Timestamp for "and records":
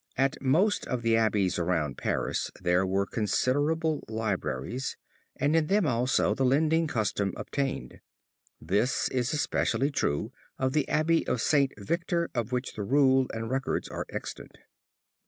13.31-13.87